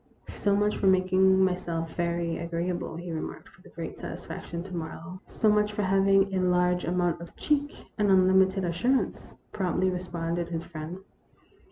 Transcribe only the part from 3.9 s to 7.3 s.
satisfaction, to Marlowe." So much for having a large amount